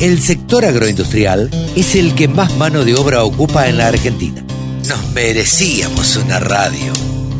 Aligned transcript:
El 0.00 0.20
sector 0.20 0.64
agroindustrial 0.64 1.50
es 1.74 1.96
el 1.96 2.14
que 2.14 2.28
más 2.28 2.56
mano 2.56 2.84
de 2.84 2.94
obra 2.94 3.24
ocupa 3.24 3.68
en 3.68 3.78
la 3.78 3.88
Argentina. 3.88 4.44
Nos 4.88 5.10
merecíamos 5.12 6.14
una 6.16 6.38
radio. 6.38 6.92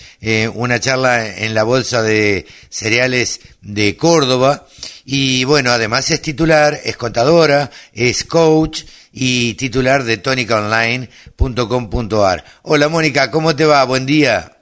una 0.52 0.78
charla 0.80 1.38
en 1.38 1.54
la 1.54 1.62
Bolsa 1.62 2.02
de 2.02 2.46
Cereales 2.68 3.40
de 3.62 3.96
Córdoba. 3.96 4.66
Y 5.06 5.44
bueno, 5.44 5.70
además 5.70 6.10
es 6.10 6.20
titular, 6.20 6.78
es 6.84 6.98
contadora, 6.98 7.70
es 7.94 8.24
coach 8.24 8.82
y 9.14 9.54
titular 9.54 10.04
de 10.04 10.18
tonicaonline.com.ar. 10.18 12.44
Hola 12.60 12.88
Mónica, 12.90 13.30
¿cómo 13.30 13.56
te 13.56 13.64
va? 13.64 13.82
Buen 13.84 14.04
día. 14.04 14.59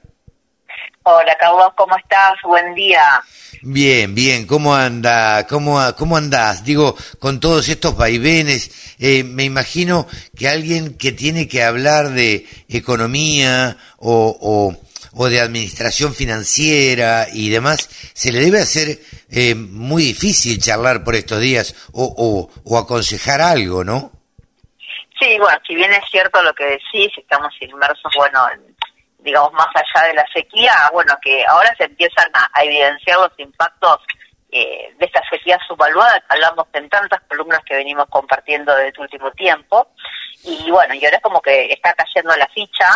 Hola, 1.11 1.35
Carlos, 1.39 1.73
¿cómo 1.75 1.97
estás? 1.97 2.35
Buen 2.43 2.75
día. 2.75 3.01
Bien, 3.63 4.13
bien, 4.13 4.45
¿cómo 4.45 4.75
anda? 4.75 5.47
¿Cómo, 5.47 5.79
cómo 5.97 6.17
andás? 6.17 6.63
Digo, 6.63 6.95
con 7.17 7.39
todos 7.39 7.67
estos 7.67 7.97
vaivenes, 7.97 8.95
eh, 8.99 9.23
me 9.23 9.43
imagino 9.43 10.05
que 10.37 10.47
alguien 10.47 10.95
que 10.99 11.11
tiene 11.11 11.47
que 11.47 11.63
hablar 11.63 12.09
de 12.09 12.45
economía 12.67 13.75
o, 13.97 14.77
o, 15.11 15.27
de 15.29 15.41
administración 15.41 16.13
financiera 16.13 17.25
y 17.33 17.49
demás, 17.49 17.89
se 18.13 18.31
le 18.31 18.41
debe 18.41 18.59
hacer 18.61 18.99
eh, 19.31 19.55
muy 19.55 20.03
difícil 20.03 20.61
charlar 20.61 21.03
por 21.03 21.15
estos 21.15 21.39
días 21.39 21.73
o, 21.91 22.03
o, 22.05 22.51
o 22.65 22.77
aconsejar 22.77 23.41
algo, 23.41 23.83
¿no? 23.83 24.11
Sí, 25.19 25.37
bueno, 25.39 25.57
si 25.65 25.73
bien 25.73 25.91
es 25.91 26.03
cierto 26.11 26.41
lo 26.43 26.53
que 26.53 26.65
decís, 26.65 27.11
estamos 27.17 27.51
inmersos, 27.61 28.11
bueno, 28.15 28.41
en 28.53 28.75
digamos, 29.19 29.53
más 29.53 29.67
allá 29.75 30.07
de 30.07 30.13
la 30.13 30.25
sequía, 30.33 30.89
bueno, 30.93 31.13
que 31.21 31.45
ahora 31.45 31.73
se 31.77 31.85
empiezan 31.85 32.27
a, 32.33 32.63
evidenciar 32.63 33.19
los 33.19 33.31
impactos 33.37 33.99
eh, 34.51 34.93
de 34.97 35.05
esta 35.05 35.21
sequía 35.29 35.59
subvaluada. 35.67 36.23
Hablamos 36.29 36.67
en 36.73 36.89
tantas 36.89 37.21
columnas 37.21 37.61
que 37.65 37.75
venimos 37.75 38.05
compartiendo 38.09 38.73
desde 38.75 38.89
el 38.89 38.99
último 39.01 39.31
tiempo. 39.31 39.89
Y 40.43 40.71
bueno, 40.71 40.93
y 40.93 41.03
ahora 41.05 41.17
es 41.17 41.23
como 41.23 41.41
que 41.41 41.71
está 41.71 41.93
cayendo 41.93 42.35
la 42.35 42.47
ficha. 42.47 42.89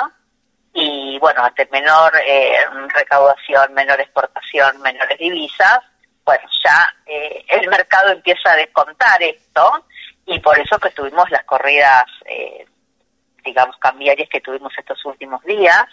Y 0.73 1.19
bueno, 1.19 1.43
ante 1.43 1.67
menor 1.71 2.11
eh, 2.25 2.57
recaudación, 2.95 3.73
menor 3.73 4.01
exportación, 4.01 4.81
menores 4.81 5.19
divisas, 5.19 5.79
bueno, 6.25 6.43
ya 6.63 6.95
eh, 7.05 7.45
el 7.49 7.67
mercado 7.67 8.11
empieza 8.11 8.53
a 8.53 8.55
descontar 8.55 9.21
esto. 9.21 9.85
Y 10.25 10.39
por 10.39 10.57
eso 10.57 10.79
que 10.79 10.89
tuvimos 10.91 11.29
las 11.29 11.43
corridas 11.43 12.05
eh, 12.25 12.65
digamos, 13.43 13.77
cambiarias 13.77 14.29
que 14.29 14.41
tuvimos 14.41 14.73
estos 14.77 15.03
últimos 15.05 15.43
días. 15.43 15.85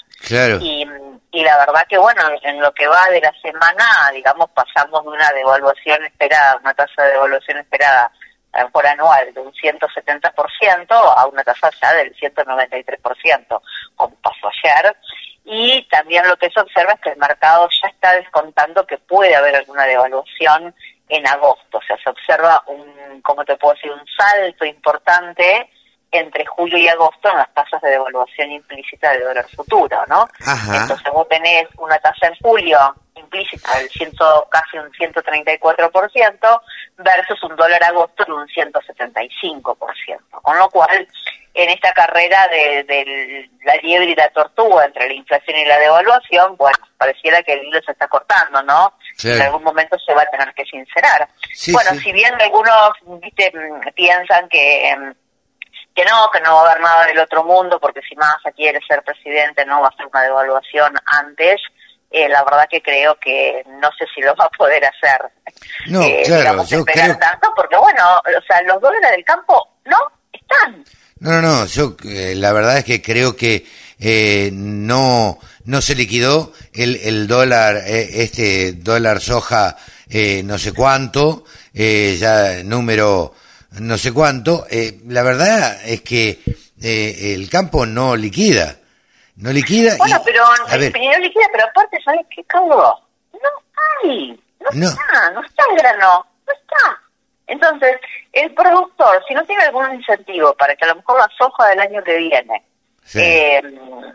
Y, 0.60 0.86
y 1.32 1.42
la 1.42 1.58
verdad 1.58 1.86
que, 1.88 1.98
bueno, 1.98 2.22
en 2.42 2.60
lo 2.60 2.72
que 2.72 2.86
va 2.86 3.08
de 3.10 3.20
la 3.20 3.32
semana, 3.40 4.10
digamos, 4.12 4.50
pasamos 4.50 5.02
de 5.04 5.10
una 5.10 5.30
devaluación 5.32 6.04
esperada, 6.04 6.58
una 6.62 6.74
tasa 6.74 7.02
de 7.04 7.12
devaluación 7.12 7.58
esperada 7.58 8.10
por 8.72 8.86
anual 8.86 9.32
de 9.32 9.40
un 9.40 9.52
170% 9.52 10.86
a 10.90 11.26
una 11.26 11.44
tasa 11.44 11.70
ya 11.80 11.92
del 11.94 12.14
193%, 12.16 13.60
como 13.94 14.14
pasó 14.16 14.48
ayer. 14.48 14.96
Y 15.44 15.86
también 15.90 16.26
lo 16.28 16.36
que 16.36 16.50
se 16.50 16.60
observa 16.60 16.92
es 16.92 17.00
que 17.00 17.10
el 17.10 17.16
mercado 17.16 17.68
ya 17.82 17.88
está 17.88 18.14
descontando 18.14 18.86
que 18.86 18.98
puede 18.98 19.34
haber 19.34 19.56
alguna 19.56 19.84
devaluación 19.84 20.74
en 21.08 21.26
agosto. 21.26 21.78
O 21.78 21.82
sea, 21.82 21.96
se 22.02 22.10
observa 22.10 22.62
un, 22.66 23.20
como 23.22 23.44
te 23.44 23.56
puedo 23.56 23.74
decir, 23.74 23.90
un 23.90 24.06
salto 24.16 24.64
importante 24.64 25.70
entre 26.12 26.44
julio 26.46 26.78
y 26.78 26.88
agosto 26.88 27.30
en 27.30 27.36
las 27.36 27.54
tasas 27.54 27.80
de 27.82 27.90
devaluación 27.90 28.50
implícita 28.50 29.12
de 29.12 29.20
dólar 29.20 29.46
futuro, 29.48 30.04
¿no? 30.08 30.28
Entonces 30.72 31.12
vos 31.12 31.28
tenés 31.28 31.66
una 31.78 31.98
tasa 31.98 32.26
en 32.26 32.34
julio 32.42 32.78
implícita 33.14 33.78
del 33.78 33.88
ciento, 33.90 34.48
casi 34.50 34.78
un 34.78 34.90
134% 34.92 36.62
versus 36.98 37.42
un 37.44 37.56
dólar 37.56 37.84
agosto 37.84 38.24
de 38.24 38.32
un 38.32 38.46
175%. 38.48 40.18
Con 40.42 40.58
lo 40.58 40.68
cual, 40.70 41.06
en 41.54 41.70
esta 41.70 41.92
carrera 41.92 42.48
de, 42.48 43.48
la 43.64 43.76
liebre 43.76 44.10
y 44.10 44.14
la 44.14 44.28
tortuga 44.30 44.86
entre 44.86 45.08
la 45.08 45.14
inflación 45.14 45.58
y 45.58 45.64
la 45.64 45.78
devaluación, 45.78 46.56
bueno, 46.56 46.78
pareciera 46.96 47.42
que 47.42 47.52
el 47.52 47.64
hilo 47.66 47.80
se 47.82 47.92
está 47.92 48.08
cortando, 48.08 48.62
¿no? 48.62 48.94
En 49.22 49.42
algún 49.42 49.62
momento 49.62 49.98
se 49.98 50.14
va 50.14 50.22
a 50.22 50.26
tener 50.26 50.52
que 50.54 50.64
sincerar. 50.64 51.28
bueno, 51.72 51.90
si 52.00 52.12
bien 52.12 52.34
algunos 52.40 52.92
¿viste, 53.20 53.52
piensan 53.94 54.48
que 54.48 54.88
em, 54.88 55.14
que 55.94 56.04
no, 56.04 56.30
que 56.32 56.40
no 56.40 56.54
va 56.54 56.62
a 56.62 56.70
haber 56.70 56.82
nada 56.82 57.06
del 57.06 57.18
otro 57.18 57.44
mundo, 57.44 57.78
porque 57.80 58.00
si 58.08 58.14
Massa 58.16 58.52
quiere 58.54 58.80
ser 58.86 59.02
presidente 59.02 59.64
no 59.64 59.80
va 59.80 59.88
a 59.88 59.90
hacer 59.90 60.06
una 60.06 60.22
devaluación 60.22 60.94
antes. 61.04 61.60
Eh, 62.10 62.28
la 62.28 62.42
verdad 62.42 62.66
que 62.68 62.82
creo 62.82 63.16
que 63.20 63.62
no 63.80 63.88
sé 63.96 64.04
si 64.12 64.20
lo 64.20 64.34
va 64.34 64.44
a 64.46 64.50
poder 64.50 64.84
hacer. 64.84 65.20
No, 65.86 66.02
eh, 66.02 66.22
claro, 66.24 66.64
yo 66.64 66.84
creo... 66.84 67.16
tanto, 67.18 67.52
porque 67.54 67.76
bueno, 67.76 68.02
o 68.18 68.42
sea, 68.46 68.60
los 68.62 68.80
dólares 68.80 69.12
del 69.12 69.24
campo 69.24 69.76
no 69.84 69.96
están. 70.32 70.84
No, 71.20 71.40
no, 71.40 71.42
no, 71.42 71.66
yo 71.66 71.96
eh, 72.04 72.34
la 72.34 72.52
verdad 72.52 72.78
es 72.78 72.84
que 72.84 73.00
creo 73.00 73.36
que 73.36 73.64
eh, 74.00 74.50
no 74.52 75.38
no 75.66 75.80
se 75.80 75.94
liquidó 75.94 76.52
el, 76.72 76.96
el 76.96 77.28
dólar, 77.28 77.76
este 77.86 78.72
dólar 78.72 79.20
soja, 79.20 79.76
no 80.42 80.58
sé 80.58 80.72
cuánto, 80.72 81.44
ya 81.72 82.64
número 82.64 83.34
no 83.78 83.96
sé 83.98 84.12
cuánto, 84.12 84.66
eh, 84.70 85.00
la 85.06 85.22
verdad 85.22 85.80
es 85.84 86.02
que 86.02 86.40
eh, 86.82 87.34
el 87.34 87.48
campo 87.48 87.86
no 87.86 88.16
liquida. 88.16 88.76
No 89.36 89.52
liquida. 89.52 89.96
Bueno, 89.96 90.20
pero 90.24 90.44
no 90.44 91.18
liquida, 91.18 91.46
pero 91.52 91.64
aparte, 91.64 91.98
¿sabes 92.04 92.26
qué, 92.34 92.44
Carlos? 92.44 92.94
No 93.32 93.48
hay. 94.02 94.38
No, 94.74 94.88
está, 94.88 95.30
no 95.32 95.42
está 95.42 95.64
el 95.70 95.76
grano, 95.78 96.26
no 96.46 96.52
está. 96.52 97.00
Entonces, 97.46 97.96
el 98.32 98.52
productor, 98.54 99.24
si 99.26 99.34
no 99.34 99.44
tiene 99.44 99.64
algún 99.64 99.94
incentivo 99.94 100.54
para 100.54 100.76
que 100.76 100.84
a 100.84 100.88
lo 100.88 100.96
mejor 100.96 101.18
la 101.18 101.28
soja 101.36 101.68
del 101.68 101.80
año 101.80 102.02
que 102.04 102.16
viene, 102.18 102.64
eh, 103.14 103.62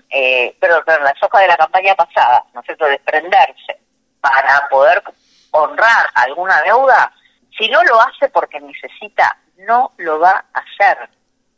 eh, 0.09 0.55
pero, 0.59 0.83
pero 0.85 1.03
la 1.03 1.13
soja 1.19 1.39
de 1.39 1.47
la 1.47 1.57
campaña 1.57 1.95
pasada, 1.95 2.43
¿no 2.53 2.61
es 2.61 2.65
cierto?, 2.65 2.85
desprenderse 2.85 3.79
para 4.21 4.67
poder 4.69 5.03
honrar 5.51 6.07
alguna 6.13 6.61
deuda, 6.61 7.11
si 7.57 7.69
no 7.69 7.83
lo 7.83 7.99
hace 8.01 8.29
porque 8.29 8.59
necesita 8.59 9.37
no 9.57 9.93
lo 9.97 10.19
va 10.19 10.45
a 10.53 10.59
hacer. 10.59 11.09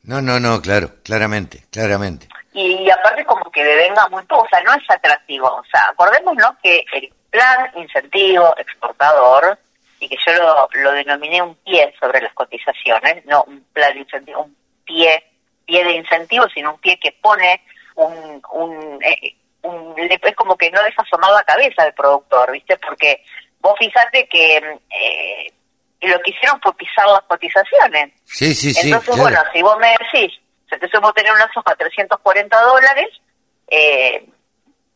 No, 0.03 0.21
no, 0.21 0.39
no, 0.39 0.61
claro, 0.61 0.91
claramente, 1.03 1.63
claramente. 1.71 2.27
Y, 2.53 2.89
aparte 2.89 3.25
como 3.25 3.51
que 3.51 3.63
venga 3.63 4.07
muy 4.09 4.23
poco, 4.23 4.43
o 4.43 4.49
sea, 4.49 4.61
no 4.61 4.73
es 4.73 4.89
atractivo. 4.89 5.47
O 5.47 5.63
sea, 5.71 5.89
acordémonos 5.89 6.57
que 6.63 6.85
el 6.93 7.13
plan 7.29 7.71
incentivo 7.75 8.55
exportador, 8.57 9.59
y 9.99 10.07
que 10.07 10.17
yo 10.25 10.33
lo, 10.33 10.69
lo 10.73 10.91
denominé 10.93 11.41
un 11.41 11.55
pie 11.55 11.93
sobre 11.99 12.21
las 12.21 12.33
cotizaciones, 12.33 13.25
no 13.25 13.43
un 13.43 13.63
plan 13.73 13.93
de 13.93 14.01
incentivo, 14.01 14.43
un 14.43 14.55
pie, 14.85 15.23
pie 15.65 15.83
de 15.83 15.91
incentivo, 15.93 16.47
sino 16.53 16.73
un 16.73 16.79
pie 16.79 16.99
que 16.99 17.11
pone 17.11 17.61
un, 17.95 18.41
un, 18.51 19.03
eh, 19.03 19.35
un 19.63 19.95
es 19.97 20.35
como 20.35 20.55
que 20.55 20.71
no 20.71 20.81
deja 20.83 21.01
asomar 21.01 21.31
la 21.31 21.43
cabeza 21.43 21.83
del 21.83 21.93
productor, 21.93 22.51
¿viste? 22.51 22.77
Porque 22.77 23.23
vos 23.59 23.73
fíjate 23.77 24.27
que 24.27 24.57
eh, 24.89 25.53
y 25.99 26.07
lo 26.07 26.19
que 26.21 26.31
hicieron 26.31 26.59
fue 26.61 26.75
pisar 26.75 27.07
las 27.07 27.23
cotizaciones. 27.23 28.13
Sí, 28.25 28.53
sí, 28.53 28.73
sí. 28.73 28.91
Entonces, 28.91 29.17
bueno, 29.17 29.39
si 29.53 29.61
vos 29.61 29.77
me 29.79 29.95
decís, 29.99 30.39
entonces 30.69 30.99
vos 30.99 31.13
tener 31.13 31.31
una 31.31 31.51
soja 31.53 31.75
340 31.75 32.61
dólares, 32.61 33.07
eh, 33.67 34.27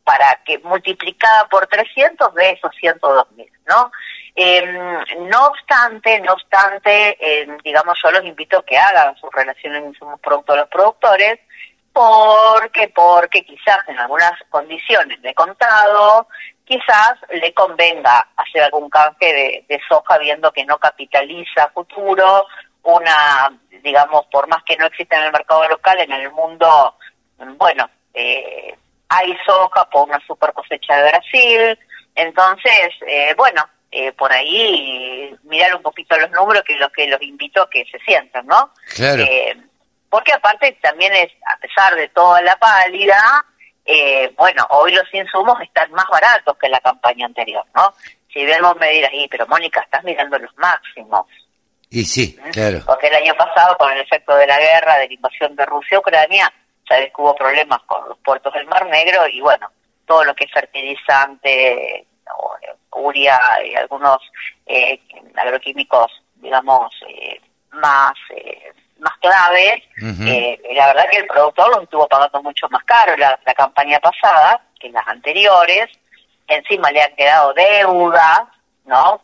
para 0.04 0.40
que 0.46 0.60
multiplicada 0.60 1.48
por 1.48 1.68
300 1.68 2.34
de 2.34 2.52
esos 2.52 2.72
102 2.80 3.32
mil, 3.32 3.52
¿no? 3.68 3.92
Em, 4.36 5.30
no 5.30 5.48
obstante, 5.48 6.20
no 6.22 6.34
obstante, 6.34 7.18
em, 7.20 7.58
digamos, 7.64 8.00
yo 8.04 8.12
los 8.12 8.24
invito 8.26 8.58
a 8.58 8.66
que 8.66 8.78
hagan 8.78 9.16
sus 9.18 9.32
relaciones 9.32 9.84
insumos 9.86 10.20
productos 10.20 10.58
los 10.58 10.68
productores, 10.70 11.40
porque, 11.94 12.88
porque 12.90 13.44
quizás 13.44 13.80
en 13.88 14.00
algunas 14.00 14.32
condiciones 14.50 15.22
de 15.22 15.34
contado, 15.34 16.28
quizás 16.72 17.16
le 17.30 17.54
convenga 17.54 18.26
hacer 18.38 18.64
algún 18.64 18.90
canje 18.90 19.66
de, 19.68 19.82
soja 19.90 20.18
viendo 20.18 20.54
que 20.54 20.64
no 20.64 20.78
capitaliza 20.78 21.70
futuro 21.74 22.48
una, 22.84 23.52
digamos, 23.84 24.26
por 24.32 24.48
más 24.48 24.64
que 24.64 24.78
no 24.78 24.86
exista 24.86 25.18
en 25.18 25.26
el 25.26 25.32
mercado 25.34 25.68
local, 25.68 26.00
en 26.00 26.14
el 26.14 26.32
mundo, 26.32 26.96
bueno, 27.58 27.90
eh, 28.14 28.74
hay 29.10 29.38
soja 29.46 29.84
por 29.90 30.08
una 30.08 30.26
super 30.26 30.54
cosecha 30.54 30.96
de 30.96 31.10
Brasil, 31.10 31.80
entonces, 32.16 32.92
eh, 33.06 33.34
bueno, 33.36 33.68
eh, 33.92 34.14
por 34.14 34.32
ahí 34.32 35.36
mirar 35.44 35.76
un 35.76 35.82
poquito 35.82 36.18
los 36.18 36.32
números 36.32 36.64
que 36.64 36.78
los 36.78 36.90
que 36.94 37.08
los 37.08 37.22
invito 37.22 37.64
a 37.64 37.70
que 37.70 37.84
se 37.92 38.00
sientan, 38.00 38.48
¿no? 38.48 38.72
Claro. 38.96 39.26
porque 40.10 40.32
aparte 40.32 40.78
también 40.82 41.12
es, 41.14 41.32
a 41.54 41.58
pesar 41.58 41.96
de 41.96 42.08
toda 42.10 42.42
la 42.42 42.56
pálida, 42.56 43.46
eh, 43.86 44.34
bueno, 44.38 44.66
hoy 44.70 44.94
los 44.94 45.14
insumos 45.14 45.60
están 45.62 45.92
más 45.92 46.06
baratos 46.10 46.58
que 46.58 46.70
la 46.70 46.80
campaña 46.80 47.26
anterior, 47.26 47.66
¿no? 47.76 47.94
Si 48.32 48.46
vemos 48.46 48.76
me 48.78 48.92
dirás, 48.92 49.12
pero 49.30 49.48
Mónica, 49.48 49.82
estás 49.82 50.04
mirando 50.04 50.38
los 50.38 50.56
máximos. 50.58 51.26
Y 51.90 52.06
sí, 52.06 52.38
claro. 52.54 52.80
Porque 52.86 53.08
el 53.08 53.16
año 53.16 53.34
pasado, 53.36 53.76
con 53.78 53.92
el 53.92 54.00
efecto 54.00 54.36
de 54.36 54.48
la 54.48 54.58
guerra, 54.58 54.98
de 54.98 55.08
la 55.08 55.14
invasión 55.14 55.56
de 55.56 55.66
Rusia 55.66 55.98
a 55.98 56.00
Ucrania, 56.00 56.54
sabes 56.88 57.08
que 57.08 57.22
hubo 57.22 57.36
problemas 57.36 57.82
con 57.84 58.08
los 58.08 58.18
puertos 58.20 58.54
del 58.54 58.68
Mar 58.68 58.86
Negro 58.88 59.28
y 59.28 59.42
bueno, 59.42 59.70
todo 60.06 60.24
lo 60.24 60.34
que 60.34 60.46
es 60.46 60.52
fertilizante, 60.52 62.08
uria 62.94 63.40
y 63.66 63.76
algunos 63.76 64.20
eh, 64.66 65.00
agroquímicos, 65.36 66.12
digamos, 66.36 66.94
eh, 67.08 67.40
más 67.72 68.14
eh, 68.36 68.72
más 69.02 69.18
claves, 69.20 69.84
la 69.98 70.88
verdad 70.88 71.10
que 71.10 71.18
el 71.18 71.28
productor 71.28 71.70
lo 71.76 71.82
estuvo 71.82 72.08
pagando 72.08 72.42
mucho 72.42 72.68
más 72.70 72.84
caro 72.86 73.18
la, 73.18 73.38
la 73.46 73.54
campaña 73.54 74.00
pasada 74.00 74.62
que 74.80 74.90
las 74.90 75.08
anteriores, 75.08 75.90
encima 76.48 76.92
le 76.92 77.02
han 77.02 77.16
quedado 77.16 77.54
deudas, 77.54 78.42
¿no? 78.86 79.22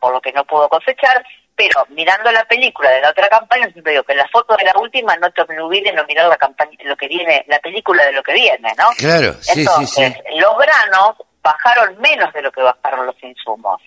por 0.00 0.12
lo 0.12 0.20
que 0.20 0.32
no 0.32 0.44
pudo 0.44 0.68
cosechar, 0.68 1.22
pero 1.54 1.84
mirando 1.90 2.32
la 2.32 2.44
película 2.44 2.88
de 2.90 3.02
la 3.02 3.10
otra 3.10 3.28
campaña, 3.28 3.70
siempre 3.70 3.92
digo 3.92 4.04
que 4.04 4.14
la 4.14 4.26
foto 4.28 4.56
de 4.56 4.64
la 4.64 4.72
última 4.80 5.14
no 5.16 5.30
te 5.30 5.42
olvides 5.42 5.94
no 5.94 6.04
mirar 6.06 6.26
la 6.26 6.38
campaña, 6.38 6.72
lo 6.84 6.96
que 6.96 7.06
viene, 7.06 7.44
la 7.48 7.58
película 7.58 8.02
de 8.04 8.12
lo 8.12 8.22
que 8.22 8.32
viene, 8.32 8.72
¿no? 8.78 8.86
Claro, 8.96 9.34
sí, 9.42 9.60
Entonces, 9.60 10.14
sí, 10.14 10.38
los 10.38 10.56
granos 10.56 11.16
bajaron 11.42 11.98
menos 12.00 12.32
de 12.32 12.42
lo 12.42 12.50
que 12.50 12.62
bajaron 12.62 13.04
los 13.04 13.22
insumos, 13.22 13.82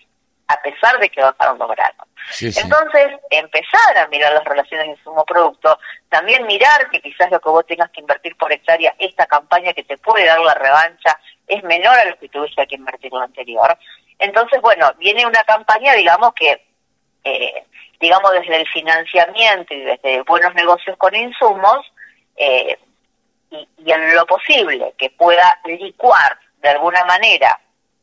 a 0.48 0.60
pesar 0.62 0.98
de 0.98 1.08
que 1.08 1.22
bajaron 1.22 1.58
los 1.58 1.68
granos. 1.68 2.06
Entonces, 2.40 3.12
empezar 3.30 3.98
a 3.98 4.08
mirar 4.08 4.32
las 4.32 4.44
relaciones 4.44 4.98
insumo-producto, 4.98 5.78
también 6.08 6.46
mirar 6.46 6.90
que 6.90 7.00
quizás 7.00 7.30
lo 7.30 7.40
que 7.40 7.48
vos 7.48 7.66
tengas 7.66 7.90
que 7.90 8.00
invertir 8.00 8.36
por 8.36 8.52
hectárea, 8.52 8.94
esta 8.98 9.26
campaña 9.26 9.72
que 9.72 9.84
te 9.84 9.98
puede 9.98 10.26
dar 10.26 10.40
la 10.40 10.54
revancha, 10.54 11.18
es 11.46 11.62
menor 11.64 11.98
a 11.98 12.04
lo 12.06 12.18
que 12.18 12.28
tuviste 12.28 12.66
que 12.66 12.76
invertir 12.76 13.12
lo 13.12 13.20
anterior. 13.20 13.76
Entonces, 14.18 14.60
bueno, 14.60 14.92
viene 14.98 15.26
una 15.26 15.44
campaña, 15.44 15.92
digamos, 15.94 16.32
que 16.34 16.64
eh, 17.24 17.64
digamos, 18.00 18.32
desde 18.32 18.56
el 18.60 18.68
financiamiento 18.68 19.72
y 19.72 19.80
desde 19.80 20.22
buenos 20.22 20.54
negocios 20.54 20.96
con 20.98 21.14
insumos, 21.14 21.78
eh, 22.36 22.78
y, 23.50 23.90
en 23.90 24.14
lo 24.14 24.26
posible 24.26 24.94
que 24.98 25.10
pueda 25.10 25.58
licuar 25.64 26.38
de 26.60 26.68
alguna 26.68 27.04
manera, 27.04 27.58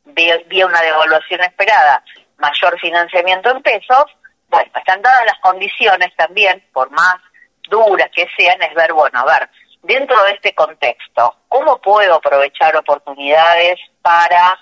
vía, 0.06 0.66
una 0.66 0.82
devaluación 0.82 1.42
esperada, 1.42 2.04
mayor 2.42 2.80
financiamiento 2.80 3.50
en 3.50 3.62
pesos, 3.62 4.06
bueno, 4.50 4.70
están 4.76 5.02
dadas 5.02 5.26
las 5.26 5.40
condiciones 5.40 6.14
también, 6.18 6.64
por 6.74 6.92
más 6.92 7.16
duras 7.70 8.10
que 8.14 8.28
sean, 8.38 8.62
es 8.62 8.74
ver, 8.74 8.92
bueno, 8.92 9.20
a 9.20 9.26
ver, 9.26 9.50
dentro 9.84 10.22
de 10.24 10.34
este 10.34 10.54
contexto, 10.54 11.38
¿cómo 11.48 11.80
puedo 11.80 12.16
aprovechar 12.16 12.76
oportunidades 12.76 13.80
para 14.02 14.60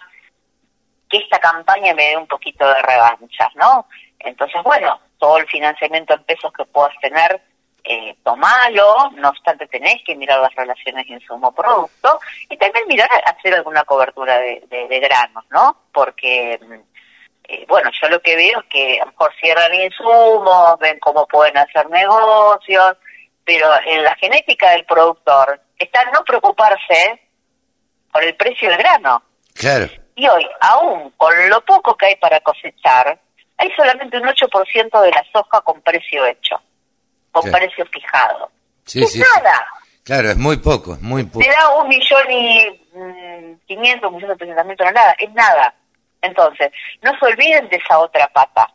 que 1.09 1.17
esta 1.17 1.39
campaña 1.39 1.93
me 1.95 2.09
dé 2.09 2.17
un 2.17 2.27
poquito 2.27 2.67
de 2.67 2.81
revancha, 2.83 3.49
¿no? 3.55 3.87
Entonces, 4.19 4.61
bueno, 4.63 4.99
todo 5.17 5.37
el 5.37 5.47
financiamiento 5.47 6.13
en 6.13 6.23
pesos 6.23 6.51
que 6.53 6.65
puedas 6.65 6.93
tener, 7.01 7.41
eh, 7.83 8.15
tomalo, 8.23 9.11
no 9.15 9.29
obstante 9.29 9.65
tenés 9.67 10.03
que 10.05 10.15
mirar 10.15 10.39
las 10.39 10.53
relaciones 10.53 11.07
insumo-producto 11.07 12.19
y 12.49 12.57
también 12.57 12.85
mirar 12.87 13.09
hacer 13.25 13.55
alguna 13.55 13.83
cobertura 13.83 14.37
de, 14.37 14.65
de, 14.69 14.99
granos, 14.99 15.43
¿no? 15.49 15.77
Porque, 15.91 16.59
mm, 16.61 16.88
eh, 17.49 17.65
bueno, 17.67 17.89
yo 17.99 18.07
lo 18.09 18.21
que 18.21 18.35
veo 18.35 18.59
es 18.59 18.65
que 18.67 19.01
a 19.01 19.05
lo 19.05 19.11
mejor 19.11 19.33
cierran 19.41 19.73
insumos, 19.73 20.77
ven 20.79 20.99
cómo 20.99 21.27
pueden 21.27 21.57
hacer 21.57 21.89
negocios, 21.89 22.95
pero 23.43 23.67
en 23.87 24.03
la 24.03 24.15
genética 24.15 24.69
del 24.71 24.85
productor 24.85 25.59
está 25.77 26.05
no 26.11 26.23
preocuparse 26.23 27.19
por 28.11 28.23
el 28.23 28.35
precio 28.35 28.69
del 28.69 28.77
grano. 28.77 29.23
Claro. 29.55 29.87
Y 30.15 30.27
hoy, 30.27 30.47
aún 30.61 31.11
con 31.17 31.33
lo 31.49 31.59
poco 31.65 31.97
que 31.97 32.07
hay 32.07 32.15
para 32.17 32.39
cosechar, 32.41 33.19
hay 33.57 33.71
solamente 33.75 34.17
un 34.17 34.27
8% 34.27 35.01
de 35.01 35.09
la 35.09 35.25
soja 35.33 35.61
con 35.61 35.81
precio 35.81 36.25
hecho, 36.27 36.61
con 37.31 37.49
precio 37.51 37.85
fijado. 37.87 38.51
Sí, 38.85 39.01
es 39.01 39.15
nada. 39.17 39.65
Claro, 40.03 40.29
es 40.29 40.37
muy 40.37 40.57
poco, 40.57 40.93
es 40.93 41.01
muy 41.01 41.23
poco. 41.23 41.39
Te 41.39 41.51
da 41.51 41.69
un 41.77 41.87
millón 41.87 42.31
y 42.31 42.69
mm, 42.93 43.53
quinientos, 43.65 44.11
un 44.11 44.17
millón 44.17 44.37
de 44.37 44.75
no 44.85 44.91
nada, 44.91 45.15
es 45.17 45.33
nada. 45.33 45.73
Entonces, 46.21 46.71
no 47.01 47.17
se 47.17 47.25
olviden 47.25 47.69
de 47.69 47.77
esa 47.77 47.99
otra 47.99 48.27
pata, 48.27 48.73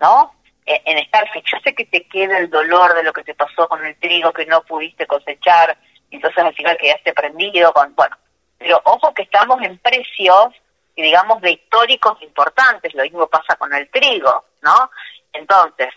¿no? 0.00 0.34
En, 0.64 0.80
en 0.84 0.98
estar, 0.98 1.24
yo 1.34 1.58
sé 1.62 1.74
que 1.74 1.84
te 1.86 2.06
queda 2.08 2.38
el 2.38 2.50
dolor 2.50 2.94
de 2.94 3.02
lo 3.02 3.12
que 3.12 3.24
te 3.24 3.34
pasó 3.34 3.68
con 3.68 3.84
el 3.84 3.96
trigo 3.98 4.32
que 4.32 4.46
no 4.46 4.62
pudiste 4.62 5.06
cosechar, 5.06 5.76
entonces 6.10 6.44
al 6.44 6.54
final 6.54 6.76
quedaste 6.76 7.12
prendido 7.12 7.72
con, 7.72 7.94
bueno, 7.94 8.16
pero 8.58 8.80
ojo 8.84 9.12
que 9.14 9.22
estamos 9.22 9.60
en 9.62 9.78
precios 9.78 10.54
digamos, 11.02 11.40
de 11.42 11.52
históricos 11.52 12.20
importantes, 12.22 12.94
lo 12.94 13.02
mismo 13.02 13.26
pasa 13.26 13.56
con 13.56 13.72
el 13.74 13.90
trigo, 13.90 14.44
¿no? 14.62 14.90
Entonces, 15.32 15.88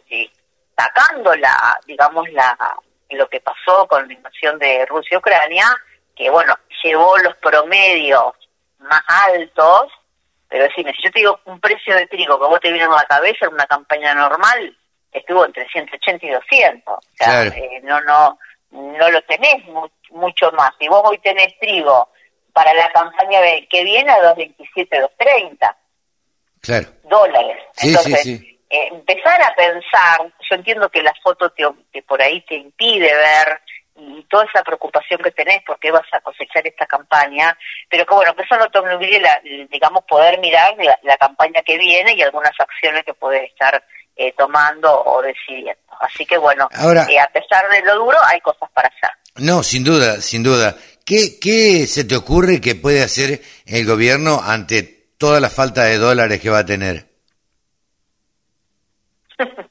sacando 0.78 1.36
la, 1.36 1.80
digamos, 1.86 2.30
la, 2.31 2.57
lo 3.12 3.30
que 3.30 3.40
pasó 3.40 3.88
con 3.88 4.07
la 4.07 4.13
invasión 4.13 4.60
de 4.60 4.86
Rusia-Ucrania, 4.86 5.66
que 6.16 6.30
bueno, 6.30 6.54
llevó 6.84 7.18
los 7.19 7.36
promedios 7.38 8.34
más 8.80 9.02
altos, 9.07 9.92
pero 10.50 10.63
decime, 10.63 10.94
si 10.94 11.04
yo 11.04 11.12
te 11.12 11.19
digo 11.19 11.40
un 11.46 11.60
precio 11.60 11.96
de 11.96 12.07
trigo 12.07 12.40
que 12.40 12.48
vos 12.48 12.60
te 12.60 12.72
viene 12.72 12.86
a 12.86 12.90
la 12.90 13.06
cabeza 13.06 13.46
en 13.46 13.54
una 13.54 13.68
campaña 13.68 14.16
normal, 14.16 14.75
estuvo 15.12 15.46
entre 15.46 15.68
180 15.69 16.25
y 16.25 16.30
200. 16.30 16.94
O 16.94 17.01
sea, 17.13 17.46
eh, 17.46 17.80
no, 17.84 18.01
no, 18.01 18.40
no 18.72 19.10
lo 19.10 19.22
tenés 19.24 19.63
mucho 20.10 20.51
más. 20.54 20.72
Si 20.80 20.88
vos 20.88 21.01
hoy 21.06 21.19
tenés 21.19 21.57
trigo 21.60 22.10
para 22.51 22.74
la 22.74 22.92
campaña 22.92 23.40
que 23.69 23.84
viene 23.84 24.12
a 24.12 24.36
2.27, 24.36 24.90
2.30 24.90 25.75
claro. 26.62 26.88
dólares. 27.04 27.57
Entonces, 27.81 28.24
sí, 28.24 28.60
eh, 28.69 28.88
empezar 28.92 29.42
a 29.42 29.56
pensar, 29.56 30.34
yo 30.50 30.56
entiendo 30.56 30.90
que 30.90 31.02
la 31.02 31.13
foto 31.24 31.52
te, 31.52 32.02
por 32.04 32.22
ahí 32.22 32.42
te 32.42 32.56
impide 32.56 33.13
ver 33.16 33.62
y 34.00 34.24
toda 34.24 34.46
esa 34.46 34.63
preocupación 34.63 35.22
que 35.22 35.31
tenés 35.31 35.62
porque 35.66 35.92
vas 35.92 36.06
a 36.12 36.22
cosechar 36.22 36.66
esta 36.66 36.86
campaña, 36.86 37.57
pero 37.90 38.06
que 38.06 38.16
bueno, 38.16 38.36
que 38.36 38.44
eso 38.44 38.57
no 38.57 38.69
te 38.69 39.19
la, 39.19 39.42
digamos, 39.69 40.04
poder 40.06 40.40
mirar 40.40 40.75
la, 41.04 41.18
campaña 41.18 41.62
que 41.63 41.78
viene 41.78 42.13
y 42.13 42.22
algunas 42.22 42.54
acciones 42.57 43.04
que 43.04 43.13
puedes 43.13 43.50
estar 43.50 43.84
eh, 44.16 44.34
tomando 44.38 45.04
o 45.04 45.22
decidiendo. 45.22 45.81
Así 46.00 46.25
que 46.25 46.38
bueno, 46.38 46.69
Ahora, 46.74 47.06
eh, 47.10 47.19
a 47.19 47.28
pesar 47.28 47.69
de 47.69 47.81
lo 47.84 47.96
duro, 47.96 48.18
hay 48.25 48.40
cosas 48.42 48.69
para 48.74 48.88
hacer. 48.88 49.10
No, 49.36 49.63
sin 49.63 49.84
duda, 49.84 50.22
sin 50.22 50.44
duda. 50.44 50.75
¿Qué, 51.06 51.40
¿Qué 51.40 51.88
se 51.88 52.06
te 52.06 52.16
ocurre 52.16 52.62
que 52.62 52.75
puede 52.75 53.04
hacer 53.04 53.42
el 53.66 53.86
gobierno 53.86 54.42
ante 54.44 54.84
toda 55.18 55.40
la 55.40 55.50
falta 55.50 55.84
de 55.84 55.98
dólares 55.98 56.40
que 56.40 56.50
va 56.50 56.60
a 56.60 56.66
tener? 56.66 57.07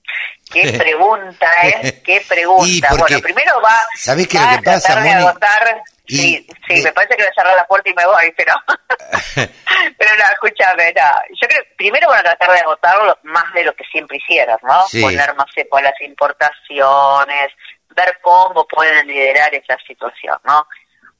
Qué 0.63 0.79
pregunta, 0.79 1.47
¿eh? 1.63 2.03
Qué 2.05 2.23
pregunta. 2.29 2.89
bueno, 2.99 3.21
primero 3.21 3.61
va, 3.61 3.87
¿sabés 3.95 4.29
qué 4.29 4.39
lo 4.39 4.49
que 4.49 4.63
pasa, 4.63 4.95
tratar 4.95 5.03
de 5.03 5.11
agotar... 5.11 5.83
sí, 6.07 6.47
sí, 6.67 6.83
me 6.83 6.93
parece 6.93 7.17
que 7.17 7.23
voy 7.23 7.31
a 7.31 7.35
cerrar 7.35 7.57
la 7.57 7.67
puerta 7.67 7.91
y 7.91 7.95
me 7.95 8.07
voy, 8.07 8.35
pero... 8.37 8.55
pero 9.35 10.11
no, 10.17 10.25
escúchame, 10.33 10.93
no. 10.93 11.37
Yo 11.41 11.49
creo 11.49 11.63
que 11.63 11.75
primero 11.77 12.09
van 12.09 12.21
a 12.21 12.35
tratar 12.35 12.53
de 12.53 12.61
agotarlo 12.61 13.19
más 13.25 13.53
de 13.55 13.65
lo 13.65 13.75
que 13.75 13.85
siempre 13.85 14.17
hicieron, 14.17 14.59
¿no? 14.63 14.85
Poner 15.01 15.35
más 15.35 15.47
cepo 15.55 15.77
a 15.77 15.83
las 15.83 16.01
importaciones, 16.01 17.53
ver 17.95 18.19
cómo 18.23 18.67
pueden 18.67 19.07
liderar 19.07 19.55
esa 19.55 19.77
situación, 19.87 20.39
¿no? 20.45 20.67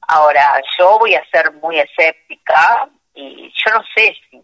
Ahora, 0.07 0.59
yo 0.77 0.97
voy 0.97 1.13
a 1.13 1.23
ser 1.31 1.51
muy 1.53 1.79
escéptica 1.79 2.89
y 3.13 3.53
yo 3.63 3.71
no 3.71 3.83
sé 3.95 4.15
si, 4.29 4.41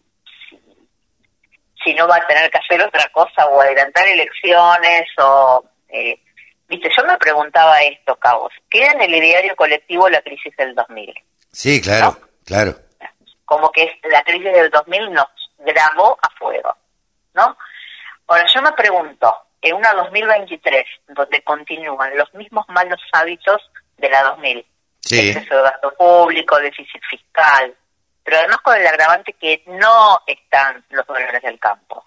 si, 1.85 1.93
no 1.93 2.07
va 2.07 2.17
a 2.17 2.27
tener 2.27 2.51
que 2.51 2.57
hacer 2.57 2.81
otra 2.81 3.07
cosa 3.13 3.45
o 3.45 3.61
adelantar 3.61 4.05
elecciones 4.07 5.07
o... 5.17 5.63
Eh, 5.89 6.19
Viste, 6.67 6.89
yo 6.97 7.05
me 7.05 7.17
preguntaba 7.17 7.81
esto, 7.83 8.15
Cabos. 8.15 8.51
¿Queda 8.69 8.91
en 8.93 9.01
el 9.01 9.13
ideario 9.13 9.55
colectivo 9.55 10.09
la 10.09 10.21
crisis 10.21 10.55
del 10.57 10.73
2000? 10.73 11.13
Sí, 11.51 11.81
claro, 11.81 12.17
claro. 12.43 12.75
Como 13.45 13.71
que 13.71 13.99
la 14.03 14.23
crisis 14.23 14.51
del 14.51 14.71
2000 14.71 15.13
nos 15.13 15.27
grabó 15.59 16.17
a 16.21 16.29
fuego, 16.31 16.75
¿no? 17.33 17.55
Ahora, 18.27 18.45
yo 18.53 18.61
me 18.63 18.71
pregunto, 18.71 19.35
en 19.61 19.75
una 19.75 19.93
2023, 19.93 20.85
donde 21.09 21.43
continúan 21.43 22.17
los 22.17 22.33
mismos 22.33 22.65
malos 22.69 22.99
hábitos 23.11 23.61
de 23.97 24.09
la 24.09 24.23
2000, 24.23 24.65
sí. 25.01 25.29
exceso 25.29 25.57
de 25.57 25.61
gasto 25.61 25.93
público, 25.93 26.57
déficit 26.57 27.01
fiscal, 27.07 27.75
pero 28.25 28.39
además 28.39 28.57
con 28.63 28.75
el 28.75 28.87
agravante 28.87 29.33
que 29.33 29.63
no 29.67 30.19
están 30.25 30.83
los 30.89 31.05
dólares 31.05 31.43
del 31.43 31.59
campo, 31.59 32.03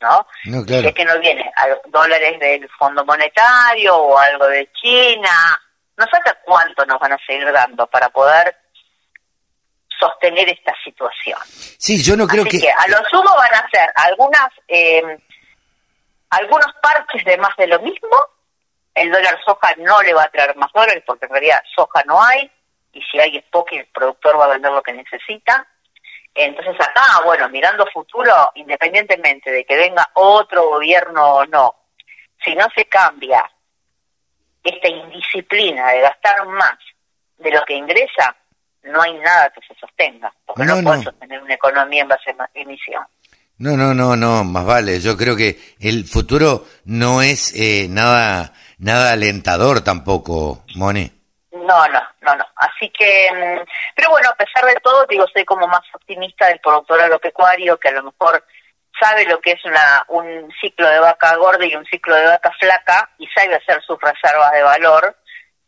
¿no? 0.00 0.24
no 0.44 0.64
claro. 0.64 0.88
Es 0.88 0.94
que 0.94 1.04
no 1.04 1.18
viene 1.18 1.52
dólares 1.88 2.38
del 2.38 2.68
Fondo 2.78 3.04
Monetario 3.04 3.96
o 3.96 4.16
algo 4.16 4.46
de 4.46 4.70
China, 4.80 5.60
no 5.96 6.04
sé 6.04 6.18
cuánto 6.44 6.86
nos 6.86 7.00
van 7.00 7.14
a 7.14 7.18
seguir 7.26 7.50
dando 7.52 7.84
para 7.88 8.08
poder 8.10 8.56
sostener 9.98 10.48
esta 10.48 10.72
situación. 10.84 11.38
Sí, 11.44 12.00
yo 12.00 12.16
no 12.16 12.28
creo 12.28 12.44
Así 12.44 12.60
que... 12.60 12.70
a 12.70 12.86
lo 12.86 12.98
sumo 13.10 13.34
van 13.34 13.54
a 13.54 13.68
ser 13.68 13.90
algunas 13.96 14.48
eh, 14.68 15.02
algunos 16.30 16.72
parches 16.80 17.24
de 17.24 17.36
más 17.38 17.56
de 17.56 17.66
lo 17.66 17.80
mismo 17.80 18.16
el 18.94 19.10
dólar 19.10 19.38
soja 19.44 19.74
no 19.78 20.00
le 20.02 20.14
va 20.14 20.24
a 20.24 20.30
traer 20.30 20.54
más 20.56 20.72
dólares 20.72 21.02
porque 21.04 21.26
en 21.26 21.32
realidad 21.32 21.60
soja 21.74 22.04
no 22.06 22.22
hay 22.22 22.50
y 22.96 23.02
si 23.02 23.20
hay 23.20 23.36
es 23.36 23.44
poco 23.44 23.74
el 23.74 23.86
productor 23.86 24.40
va 24.40 24.46
a 24.46 24.54
vender 24.54 24.72
lo 24.72 24.82
que 24.82 24.92
necesita. 24.92 25.66
Entonces 26.34 26.74
acá, 26.74 27.22
bueno, 27.24 27.48
mirando 27.48 27.86
futuro, 27.92 28.32
independientemente 28.54 29.50
de 29.50 29.64
que 29.64 29.76
venga 29.76 30.08
otro 30.14 30.68
gobierno 30.70 31.36
o 31.36 31.46
no, 31.46 31.74
si 32.44 32.54
no 32.54 32.66
se 32.74 32.86
cambia 32.86 33.50
esta 34.62 34.88
indisciplina 34.88 35.90
de 35.90 36.00
gastar 36.00 36.46
más 36.46 36.76
de 37.38 37.50
lo 37.50 37.62
que 37.64 37.74
ingresa, 37.74 38.34
no 38.82 39.02
hay 39.02 39.14
nada 39.14 39.50
que 39.50 39.60
se 39.66 39.78
sostenga, 39.78 40.32
porque 40.44 40.64
no, 40.64 40.80
no, 40.80 41.02
sostener 41.02 41.42
una 41.42 41.54
economía 41.54 42.02
en 42.02 42.08
base 42.08 42.30
a 42.38 42.50
emisión. 42.54 43.04
No, 43.58 43.76
no, 43.76 43.94
no, 43.94 44.16
no, 44.16 44.44
más 44.44 44.66
vale. 44.66 45.00
Yo 45.00 45.16
creo 45.16 45.34
que 45.34 45.58
el 45.80 46.04
futuro 46.04 46.66
no 46.84 47.22
es 47.22 47.54
eh, 47.54 47.86
nada, 47.88 48.52
nada 48.78 49.12
alentador 49.12 49.82
tampoco, 49.82 50.64
Moni. 50.74 51.15
No, 51.66 51.88
no, 51.88 52.00
no, 52.20 52.36
no. 52.36 52.44
Así 52.54 52.90
que, 52.90 53.28
mm, 53.32 53.68
pero 53.94 54.10
bueno, 54.10 54.30
a 54.30 54.36
pesar 54.36 54.64
de 54.66 54.76
todo, 54.76 55.04
digo, 55.06 55.26
soy 55.32 55.44
como 55.44 55.66
más 55.66 55.82
optimista 55.92 56.46
del 56.46 56.60
productor 56.60 57.00
agropecuario 57.00 57.78
que 57.78 57.88
a 57.88 57.92
lo 57.92 58.04
mejor 58.04 58.44
sabe 58.98 59.26
lo 59.26 59.40
que 59.40 59.52
es 59.52 59.64
una, 59.64 60.04
un 60.08 60.50
ciclo 60.60 60.88
de 60.88 61.00
vaca 61.00 61.34
gorda 61.36 61.66
y 61.66 61.74
un 61.74 61.84
ciclo 61.86 62.14
de 62.14 62.26
vaca 62.26 62.52
flaca 62.58 63.10
y 63.18 63.26
sabe 63.28 63.56
hacer 63.56 63.82
sus 63.82 64.00
reservas 64.00 64.52
de 64.52 64.62
valor 64.62 65.16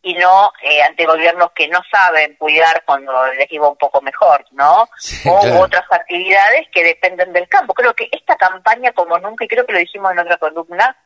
y 0.03 0.15
no 0.15 0.53
eh, 0.63 0.83
ante 0.83 1.05
gobiernos 1.05 1.51
que 1.53 1.69
no 1.69 1.81
saben 1.91 2.37
cuidar 2.37 2.85
cuando 2.85 3.27
les 3.35 3.51
iba 3.51 3.69
un 3.69 3.77
poco 3.77 4.01
mejor, 4.01 4.45
¿no? 4.53 4.89
o 5.27 5.61
otras 5.61 5.85
actividades 5.91 6.69
que 6.73 6.85
dependen 6.85 7.33
del 7.33 7.49
campo. 7.49 7.75
Creo 7.75 7.93
que 7.95 8.09
esta 8.13 8.37
campaña, 8.37 8.93
como 8.93 9.19
nunca, 9.19 9.45
y 9.45 9.49
creo 9.49 9.67
que 9.67 9.73
lo 9.73 9.79
dijimos 9.81 10.13
en 10.13 10.21
otra 10.21 10.37
columna, 10.37 10.97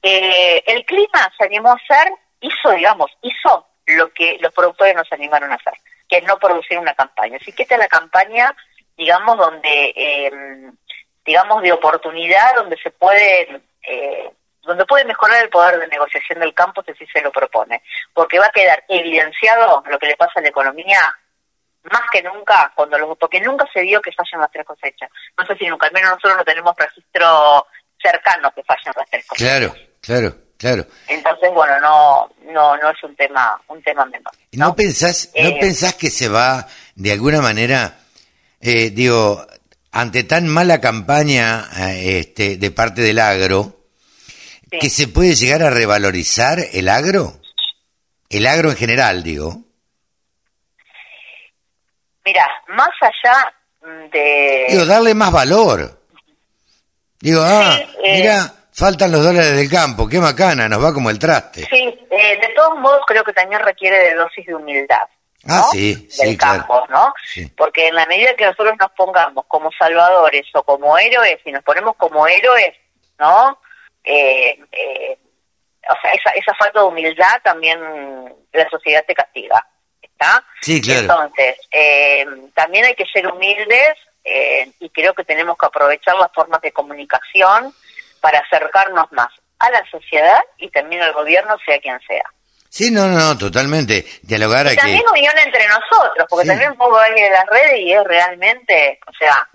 eh, 0.00 0.62
el 0.66 0.84
clima 0.86 1.30
se 1.36 1.44
animó 1.44 1.72
a 1.72 1.74
hacer, 1.74 2.12
hizo, 2.40 2.70
digamos, 2.70 3.10
hizo 3.22 3.66
lo 3.88 4.12
que 4.12 4.38
los 4.40 4.52
productores 4.52 4.94
nos 4.94 5.10
animaron 5.12 5.52
a 5.52 5.56
hacer, 5.56 5.74
que 6.08 6.18
es 6.18 6.24
no 6.24 6.38
producir 6.38 6.78
una 6.78 6.94
campaña. 6.94 7.38
Así 7.40 7.52
que 7.52 7.62
esta 7.62 7.74
es 7.74 7.80
la 7.80 7.88
campaña, 7.88 8.54
digamos, 8.96 9.36
donde, 9.36 9.92
eh, 9.94 10.30
digamos, 11.24 11.62
de 11.62 11.72
oportunidad, 11.72 12.54
donde 12.56 12.76
se 12.78 12.90
puede 12.90 13.60
eh, 13.82 14.30
donde 14.68 14.84
puede 14.84 15.04
mejorar 15.06 15.42
el 15.42 15.48
poder 15.48 15.80
de 15.80 15.88
negociación 15.88 16.40
del 16.40 16.52
campo 16.52 16.84
si 16.86 17.06
se 17.06 17.22
lo 17.22 17.32
propone, 17.32 17.82
porque 18.12 18.38
va 18.38 18.46
a 18.46 18.52
quedar 18.52 18.84
evidenciado 18.86 19.82
lo 19.86 19.98
que 19.98 20.08
le 20.08 20.16
pasa 20.16 20.32
a 20.36 20.42
la 20.42 20.48
economía 20.48 21.00
más 21.84 22.02
que 22.12 22.22
nunca, 22.22 22.70
cuando 22.74 22.98
lo, 22.98 23.14
porque 23.16 23.40
nunca 23.40 23.66
se 23.72 23.80
vio 23.80 24.00
que 24.02 24.12
fallan 24.12 24.42
las 24.42 24.50
tres 24.50 24.66
cosechas. 24.66 25.10
No 25.38 25.46
sé 25.46 25.56
si 25.56 25.66
nunca, 25.66 25.86
al 25.86 25.92
menos 25.92 26.10
nosotros 26.10 26.36
no 26.36 26.44
tenemos 26.44 26.76
registro 26.76 27.66
cercano 28.00 28.52
que 28.52 28.62
fallan 28.62 28.94
las 28.94 29.08
tres 29.10 29.26
cosechas. 29.26 29.58
Claro, 29.58 29.74
claro, 30.02 30.34
claro. 30.58 30.84
Entonces, 31.06 31.50
bueno, 31.54 31.80
no 31.80 32.30
no 32.58 32.76
no 32.76 32.90
es 32.90 33.02
un 33.04 33.14
tema 33.14 33.60
un 33.68 33.82
tema 33.82 34.04
menor. 34.06 34.32
¿No, 34.52 34.66
¿No 34.66 34.76
pensás, 34.76 35.30
no 35.40 35.48
eh, 35.48 35.56
pensás 35.60 35.94
que 35.94 36.10
se 36.10 36.28
va 36.28 36.66
de 36.94 37.12
alguna 37.12 37.40
manera, 37.40 37.98
eh, 38.60 38.90
digo, 38.90 39.46
ante 39.92 40.24
tan 40.24 40.48
mala 40.48 40.80
campaña 40.80 41.68
eh, 41.76 42.18
este, 42.18 42.56
de 42.56 42.70
parte 42.70 43.02
del 43.02 43.20
agro, 43.20 43.76
que 44.70 44.90
se 44.90 45.08
puede 45.08 45.34
llegar 45.34 45.62
a 45.62 45.70
revalorizar 45.70 46.58
el 46.72 46.88
agro? 46.88 47.40
El 48.28 48.46
agro 48.46 48.70
en 48.70 48.76
general, 48.76 49.22
digo. 49.22 49.62
Mira, 52.24 52.46
más 52.68 52.90
allá 53.00 53.54
de... 54.12 54.66
Digo, 54.68 54.84
darle 54.84 55.14
más 55.14 55.32
valor. 55.32 55.98
Digo, 57.20 57.40
ah, 57.42 57.78
eh, 58.04 58.18
mira, 58.18 58.54
faltan 58.78 59.12
los 59.12 59.24
dólares 59.24 59.56
del 59.56 59.70
campo, 59.70 60.08
qué 60.08 60.20
macana, 60.20 60.68
nos 60.68 60.82
va 60.82 60.92
como 60.92 61.10
el 61.10 61.18
traste. 61.18 61.66
Sí, 61.66 62.06
eh, 62.10 62.38
de 62.40 62.48
todos 62.54 62.78
modos 62.78 63.00
creo 63.06 63.24
que 63.24 63.32
también 63.32 63.60
requiere 63.60 63.98
de 63.98 64.14
dosis 64.14 64.46
de 64.46 64.54
humildad. 64.54 65.08
Ah, 65.46 65.64
sí, 65.70 66.08
del 66.18 66.36
campo, 66.36 66.84
¿no? 66.90 67.14
Porque 67.56 67.88
en 67.88 67.94
la 67.94 68.06
medida 68.06 68.34
que 68.34 68.44
nosotros 68.44 68.74
nos 68.78 68.90
pongamos 68.92 69.44
como 69.46 69.70
salvadores 69.78 70.44
o 70.54 70.62
como 70.62 70.98
héroes, 70.98 71.38
y 71.44 71.52
nos 71.52 71.62
ponemos 71.62 71.96
como 71.96 72.26
héroes, 72.26 72.74
¿no? 73.18 73.58
eh, 74.08 74.58
eh, 74.72 75.18
o 75.88 76.00
sea, 76.00 76.12
esa, 76.12 76.30
esa 76.30 76.54
falta 76.54 76.80
de 76.80 76.86
humildad 76.86 77.40
también 77.42 77.78
la 78.52 78.68
sociedad 78.70 79.04
te 79.06 79.14
castiga, 79.14 79.64
¿está? 80.02 80.44
Sí, 80.60 80.80
claro. 80.80 81.00
Entonces, 81.00 81.56
eh, 81.70 82.26
también 82.54 82.86
hay 82.86 82.94
que 82.94 83.06
ser 83.06 83.26
humildes 83.26 83.94
eh, 84.24 84.70
y 84.80 84.90
creo 84.90 85.14
que 85.14 85.24
tenemos 85.24 85.56
que 85.58 85.66
aprovechar 85.66 86.16
las 86.16 86.32
formas 86.32 86.60
de 86.60 86.72
comunicación 86.72 87.72
para 88.20 88.40
acercarnos 88.40 89.10
más 89.12 89.28
a 89.58 89.70
la 89.70 89.84
sociedad 89.90 90.40
y 90.58 90.70
también 90.70 91.02
al 91.02 91.12
gobierno, 91.12 91.56
sea 91.64 91.78
quien 91.80 91.98
sea. 92.06 92.24
Sí, 92.68 92.90
no, 92.90 93.06
no, 93.08 93.36
totalmente. 93.36 94.04
Dialogar 94.22 94.66
y 94.72 94.76
también 94.76 95.02
unión 95.10 95.34
entre 95.38 95.66
nosotros, 95.68 96.26
porque 96.28 96.46
también 96.46 96.72
un 96.72 96.76
poco 96.76 96.98
hay 96.98 97.14
de 97.14 97.30
las 97.30 97.46
redes 97.46 97.80
y 97.80 97.92
es 97.92 98.04
realmente, 98.04 99.00
o 99.06 99.12
sea, 99.18 99.48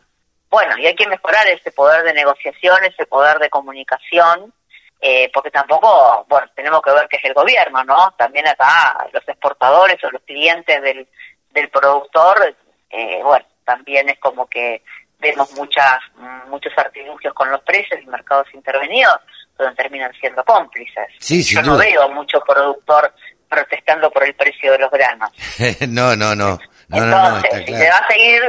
bueno, 0.49 0.77
y 0.77 0.87
hay 0.87 0.95
que 0.95 1.07
mejorar 1.07 1.47
ese 1.47 1.71
poder 1.71 2.03
de 2.03 2.13
negociación, 2.13 2.83
ese 2.85 3.05
poder 3.05 3.39
de 3.39 3.49
comunicación, 3.49 4.53
eh, 4.99 5.29
porque 5.33 5.51
tampoco, 5.51 6.25
bueno, 6.27 6.47
tenemos 6.55 6.81
que 6.81 6.91
ver 6.91 7.07
qué 7.07 7.17
es 7.17 7.25
el 7.25 7.33
gobierno, 7.33 7.83
¿no? 7.83 8.13
También 8.17 8.47
acá 8.47 9.07
los 9.11 9.27
exportadores 9.27 10.03
o 10.03 10.11
los 10.11 10.21
clientes 10.23 10.81
del, 10.81 11.07
del 11.51 11.69
productor, 11.69 12.55
eh, 12.89 13.19
bueno, 13.23 13.45
también 13.65 14.09
es 14.09 14.19
como 14.19 14.47
que 14.47 14.83
vemos 15.23 15.51
muchas 15.53 15.99
muchos 16.47 16.71
artilugios 16.77 17.33
con 17.33 17.49
los 17.49 17.61
precios 17.61 17.99
y 18.03 18.05
mercados 18.05 18.47
intervenidos, 18.53 19.17
donde 19.57 19.75
terminan 19.75 20.11
siendo 20.19 20.43
cómplices. 20.43 21.07
Sí, 21.19 21.41
Yo 21.41 21.63
no 21.63 21.77
veo 21.77 22.09
mucho 22.09 22.39
productor 22.41 23.11
protestando 23.49 24.11
por 24.11 24.23
el 24.23 24.35
precio 24.35 24.71
de 24.73 24.79
los 24.79 24.91
granos. 24.91 25.31
no, 25.87 26.15
no, 26.15 26.35
no. 26.35 26.59
Entonces, 26.91 27.65
si 27.65 27.73
se 27.73 27.89
va 27.89 27.97
a 27.97 28.07
seguir, 28.07 28.41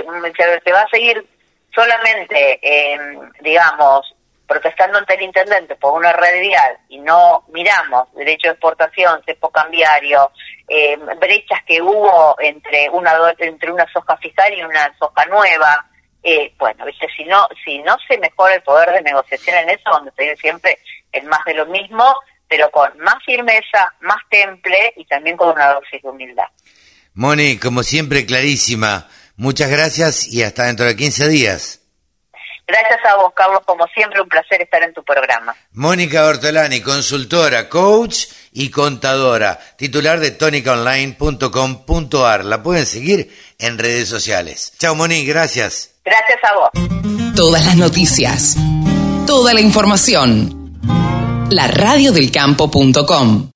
se 0.65 0.73
va 0.73 0.81
a 0.81 0.89
seguir 0.89 1.27
solamente, 1.75 2.59
eh, 2.63 2.99
digamos, 3.41 4.15
protestando 4.47 4.99
ante 4.99 5.15
el 5.15 5.23
intendente 5.23 5.77
por 5.77 5.95
una 5.95 6.13
red 6.13 6.41
vial 6.41 6.77
y 6.89 6.99
no 6.99 7.45
miramos 7.49 8.13
derecho 8.15 8.49
de 8.49 8.53
exportación, 8.53 9.23
cepo 9.25 9.51
cambiario, 9.51 10.31
eh, 10.69 10.97
brechas 11.19 11.63
que 11.67 11.81
hubo 11.81 12.37
entre 12.39 12.89
una 12.91 13.13
entre 13.39 13.73
una 13.73 13.87
soja 13.93 14.17
fiscal 14.19 14.53
y 14.53 14.63
una 14.63 14.93
soja 14.99 15.25
nueva, 15.27 15.87
eh, 16.25 16.53
bueno, 16.59 16.85
¿viste? 16.87 17.07
si 17.15 17.25
no 17.25 17.47
si 17.65 17.79
no 17.81 17.97
se 18.09 18.17
mejora 18.19 18.55
el 18.55 18.63
poder 18.63 18.93
de 18.93 19.03
negociación 19.03 19.59
en 19.59 19.71
eso, 19.71 19.91
donde 19.91 20.11
se 20.17 20.37
siempre 20.37 20.79
el 21.13 21.25
más 21.25 21.45
de 21.45 21.55
lo 21.55 21.67
mismo, 21.67 22.17
pero 22.49 22.71
con 22.71 22.97
más 22.99 23.23
firmeza, 23.25 23.95
más 24.01 24.23
temple 24.31 24.95
y 24.97 25.05
también 25.05 25.37
con 25.37 25.51
una 25.51 25.75
dosis 25.75 26.03
de 26.03 26.09
humildad. 26.09 26.47
Moni, 27.13 27.59
como 27.59 27.83
siempre, 27.83 28.25
clarísima. 28.27 29.09
Muchas 29.37 29.71
gracias 29.71 30.27
y 30.27 30.43
hasta 30.43 30.65
dentro 30.65 30.87
de 30.87 30.97
15 30.97 31.29
días. 31.29 31.83
Gracias 32.67 33.01
a 33.05 33.17
vos, 33.17 33.35
Carlos, 33.37 33.61
como 33.67 33.87
siempre, 33.89 34.23
un 34.23 34.29
placer 34.29 34.63
estar 34.63 34.83
en 34.83 34.95
tu 34.95 35.05
programa. 35.05 35.55
Mónica 35.73 36.25
Ortolani, 36.25 36.81
consultora, 36.81 37.69
coach 37.69 38.29
y 38.53 38.71
contadora, 38.71 39.59
titular 39.77 40.21
de 40.21 40.31
tonicaonline.com.ar. 40.31 42.47
La 42.47 42.63
pueden 42.63 42.87
seguir 42.87 43.31
en 43.59 43.79
redes 43.79 44.09
sociales. 44.09 44.73
Chao, 44.79 44.95
Moni, 44.95 45.27
gracias. 45.27 45.94
Gracias 46.05 46.39
a 46.45 46.55
vos. 46.55 47.35
Todas 47.35 47.65
las 47.65 47.77
noticias, 47.77 48.57
toda 49.27 49.55
la 49.55 49.61
información. 49.61 50.73
La 51.51 51.67
radiodelcampo.com 51.67 53.54